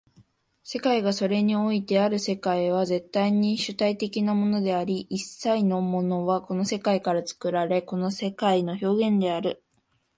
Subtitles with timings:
[0.63, 9.63] 世界がそれにおいてある世界は絶対に主体的なものであり、一切のものはこの世界から作られ、この世界の表現である。